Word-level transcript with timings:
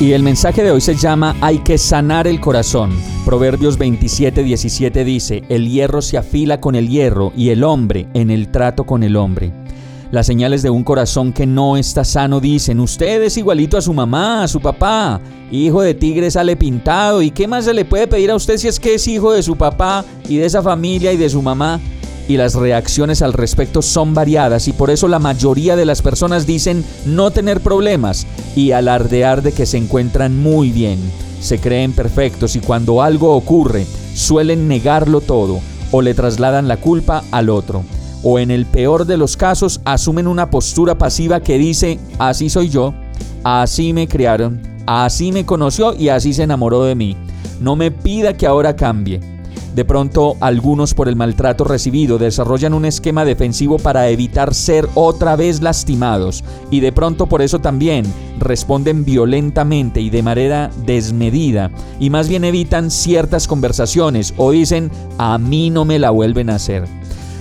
Y 0.00 0.12
el 0.12 0.22
mensaje 0.22 0.62
de 0.62 0.70
hoy 0.70 0.80
se 0.80 0.94
llama 0.94 1.34
Hay 1.40 1.58
que 1.58 1.76
sanar 1.76 2.28
el 2.28 2.40
corazón. 2.40 2.96
Proverbios 3.24 3.78
27, 3.78 4.44
17 4.44 5.04
dice, 5.04 5.42
El 5.48 5.68
hierro 5.68 6.02
se 6.02 6.16
afila 6.16 6.60
con 6.60 6.76
el 6.76 6.88
hierro 6.88 7.32
y 7.36 7.48
el 7.48 7.64
hombre 7.64 8.06
en 8.14 8.30
el 8.30 8.46
trato 8.46 8.84
con 8.84 9.02
el 9.02 9.16
hombre. 9.16 9.52
Las 10.12 10.26
señales 10.26 10.62
de 10.62 10.70
un 10.70 10.84
corazón 10.84 11.32
que 11.32 11.46
no 11.46 11.76
está 11.76 12.04
sano 12.04 12.38
dicen, 12.38 12.78
usted 12.78 13.20
es 13.22 13.36
igualito 13.38 13.76
a 13.76 13.82
su 13.82 13.92
mamá, 13.92 14.44
a 14.44 14.48
su 14.48 14.60
papá, 14.60 15.20
hijo 15.50 15.82
de 15.82 15.94
tigre 15.94 16.30
sale 16.30 16.54
pintado, 16.54 17.20
¿y 17.20 17.32
qué 17.32 17.48
más 17.48 17.64
se 17.64 17.74
le 17.74 17.84
puede 17.84 18.06
pedir 18.06 18.30
a 18.30 18.36
usted 18.36 18.56
si 18.56 18.68
es 18.68 18.78
que 18.78 18.94
es 18.94 19.08
hijo 19.08 19.32
de 19.32 19.42
su 19.42 19.56
papá 19.56 20.04
y 20.28 20.36
de 20.36 20.46
esa 20.46 20.62
familia 20.62 21.12
y 21.12 21.16
de 21.16 21.28
su 21.28 21.42
mamá? 21.42 21.80
Y 22.28 22.36
las 22.36 22.54
reacciones 22.54 23.22
al 23.22 23.32
respecto 23.32 23.82
son 23.82 24.14
variadas 24.14 24.68
y 24.68 24.72
por 24.72 24.90
eso 24.90 25.08
la 25.08 25.18
mayoría 25.18 25.74
de 25.74 25.86
las 25.86 26.02
personas 26.02 26.46
dicen 26.46 26.84
no 27.06 27.30
tener 27.30 27.60
problemas 27.60 28.26
y 28.54 28.72
alardear 28.72 29.42
de 29.42 29.52
que 29.52 29.66
se 29.66 29.78
encuentran 29.78 30.36
muy 30.36 30.70
bien. 30.70 30.98
Se 31.40 31.58
creen 31.58 31.92
perfectos 31.92 32.54
y 32.54 32.60
cuando 32.60 33.02
algo 33.02 33.34
ocurre 33.34 33.86
suelen 34.14 34.68
negarlo 34.68 35.20
todo 35.20 35.60
o 35.90 36.02
le 36.02 36.12
trasladan 36.14 36.68
la 36.68 36.76
culpa 36.76 37.24
al 37.30 37.48
otro 37.48 37.82
o 38.22 38.38
en 38.38 38.50
el 38.50 38.66
peor 38.66 39.06
de 39.06 39.16
los 39.16 39.36
casos 39.36 39.80
asumen 39.84 40.26
una 40.26 40.50
postura 40.50 40.98
pasiva 40.98 41.40
que 41.40 41.58
dice, 41.58 41.98
así 42.18 42.50
soy 42.50 42.68
yo, 42.68 42.94
así 43.44 43.92
me 43.92 44.08
criaron, 44.08 44.60
así 44.86 45.32
me 45.32 45.46
conoció 45.46 45.94
y 45.94 46.08
así 46.08 46.32
se 46.32 46.42
enamoró 46.42 46.84
de 46.84 46.94
mí. 46.94 47.16
No 47.60 47.76
me 47.76 47.90
pida 47.90 48.36
que 48.36 48.46
ahora 48.46 48.76
cambie. 48.76 49.37
De 49.74 49.84
pronto, 49.84 50.36
algunos 50.40 50.94
por 50.94 51.08
el 51.08 51.16
maltrato 51.16 51.64
recibido 51.64 52.18
desarrollan 52.18 52.74
un 52.74 52.84
esquema 52.84 53.24
defensivo 53.24 53.78
para 53.78 54.08
evitar 54.08 54.54
ser 54.54 54.88
otra 54.94 55.36
vez 55.36 55.60
lastimados 55.60 56.42
y 56.70 56.80
de 56.80 56.92
pronto 56.92 57.26
por 57.26 57.42
eso 57.42 57.60
también 57.60 58.04
responden 58.38 59.04
violentamente 59.04 60.00
y 60.00 60.10
de 60.10 60.22
manera 60.22 60.70
desmedida 60.84 61.70
y 62.00 62.10
más 62.10 62.28
bien 62.28 62.44
evitan 62.44 62.90
ciertas 62.90 63.46
conversaciones 63.46 64.34
o 64.36 64.50
dicen 64.50 64.90
a 65.18 65.38
mí 65.38 65.70
no 65.70 65.84
me 65.84 65.98
la 65.98 66.10
vuelven 66.10 66.50
a 66.50 66.56
hacer. 66.56 66.84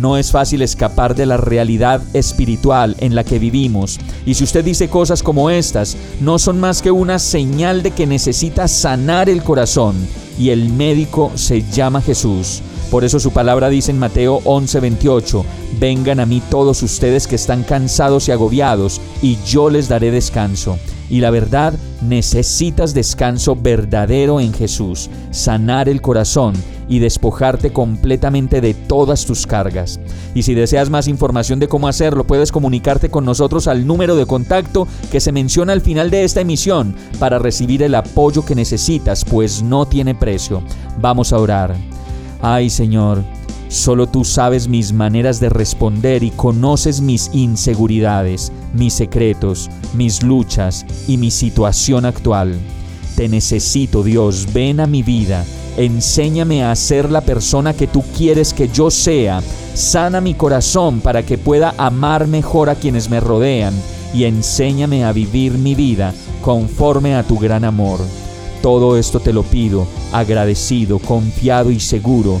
No 0.00 0.16
es 0.16 0.30
fácil 0.30 0.62
escapar 0.62 1.14
de 1.14 1.26
la 1.26 1.36
realidad 1.36 2.00
espiritual 2.14 2.96
en 3.00 3.14
la 3.14 3.22
que 3.22 3.38
vivimos. 3.38 4.00
Y 4.24 4.32
si 4.32 4.44
usted 4.44 4.64
dice 4.64 4.88
cosas 4.88 5.22
como 5.22 5.50
estas, 5.50 5.94
no 6.22 6.38
son 6.38 6.58
más 6.58 6.80
que 6.80 6.90
una 6.90 7.18
señal 7.18 7.82
de 7.82 7.90
que 7.90 8.06
necesita 8.06 8.66
sanar 8.66 9.28
el 9.28 9.42
corazón. 9.42 9.94
Y 10.38 10.48
el 10.50 10.70
médico 10.70 11.30
se 11.34 11.62
llama 11.70 12.00
Jesús. 12.00 12.62
Por 12.90 13.04
eso 13.04 13.20
su 13.20 13.30
palabra 13.32 13.68
dice 13.68 13.90
en 13.90 13.98
Mateo 13.98 14.40
11:28, 14.44 15.44
vengan 15.78 16.18
a 16.18 16.24
mí 16.24 16.40
todos 16.48 16.82
ustedes 16.82 17.26
que 17.26 17.36
están 17.36 17.62
cansados 17.62 18.26
y 18.28 18.32
agobiados, 18.32 19.02
y 19.20 19.36
yo 19.44 19.68
les 19.68 19.88
daré 19.88 20.10
descanso. 20.10 20.78
Y 21.10 21.20
la 21.20 21.30
verdad, 21.30 21.74
necesitas 22.00 22.94
descanso 22.94 23.56
verdadero 23.56 24.40
en 24.40 24.54
Jesús, 24.54 25.10
sanar 25.32 25.88
el 25.88 26.00
corazón 26.00 26.54
y 26.88 27.00
despojarte 27.00 27.72
completamente 27.72 28.60
de 28.60 28.74
todas 28.74 29.26
tus 29.26 29.46
cargas. 29.46 30.00
Y 30.34 30.42
si 30.44 30.54
deseas 30.54 30.88
más 30.88 31.08
información 31.08 31.58
de 31.58 31.68
cómo 31.68 31.88
hacerlo, 31.88 32.24
puedes 32.24 32.52
comunicarte 32.52 33.10
con 33.10 33.24
nosotros 33.24 33.68
al 33.68 33.86
número 33.86 34.16
de 34.16 34.26
contacto 34.26 34.88
que 35.10 35.20
se 35.20 35.32
menciona 35.32 35.72
al 35.72 35.80
final 35.80 36.10
de 36.10 36.24
esta 36.24 36.40
emisión 36.40 36.94
para 37.18 37.38
recibir 37.38 37.82
el 37.82 37.94
apoyo 37.94 38.44
que 38.44 38.54
necesitas, 38.54 39.24
pues 39.24 39.62
no 39.62 39.86
tiene 39.86 40.14
precio. 40.14 40.62
Vamos 41.00 41.32
a 41.32 41.38
orar. 41.38 41.76
Ay 42.42 42.70
Señor, 42.70 43.22
solo 43.70 44.06
tú 44.06 44.26
sabes 44.26 44.68
mis 44.68 44.92
maneras 44.92 45.40
de 45.40 45.48
responder 45.48 46.22
y 46.22 46.30
conoces 46.30 47.00
mis 47.00 47.30
inseguridades, 47.32 48.52
mis 48.74 48.92
secretos, 48.92 49.70
mis 49.94 50.22
luchas 50.22 50.84
y 51.08 51.16
mi 51.16 51.30
situación 51.30 52.04
actual. 52.04 52.54
Te 53.16 53.30
necesito 53.30 54.02
Dios, 54.02 54.52
ven 54.52 54.80
a 54.80 54.86
mi 54.86 55.02
vida 55.02 55.46
Enséñame 55.76 56.64
a 56.64 56.74
ser 56.74 57.10
la 57.10 57.20
persona 57.20 57.72
que 57.72 57.86
tú 57.86 58.02
quieres 58.16 58.52
que 58.52 58.68
yo 58.68 58.90
sea. 58.90 59.40
Sana 59.74 60.20
mi 60.20 60.34
corazón 60.34 61.00
para 61.00 61.24
que 61.24 61.38
pueda 61.38 61.74
amar 61.78 62.26
mejor 62.26 62.68
a 62.68 62.74
quienes 62.74 63.08
me 63.08 63.20
rodean 63.20 63.72
y 64.12 64.24
enséñame 64.24 65.04
a 65.04 65.12
vivir 65.12 65.52
mi 65.52 65.74
vida 65.74 66.12
conforme 66.42 67.14
a 67.14 67.22
tu 67.22 67.38
gran 67.38 67.64
amor. 67.64 68.00
Todo 68.62 68.98
esto 68.98 69.20
te 69.20 69.32
lo 69.32 69.42
pido, 69.42 69.86
agradecido, 70.12 70.98
confiado 70.98 71.70
y 71.70 71.80
seguro, 71.80 72.40